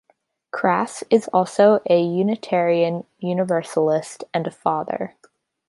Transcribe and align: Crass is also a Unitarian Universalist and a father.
Crass 0.49 1.03
is 1.11 1.27
also 1.27 1.79
a 1.87 2.01
Unitarian 2.01 3.05
Universalist 3.19 4.23
and 4.33 4.47
a 4.47 4.49
father. 4.49 5.15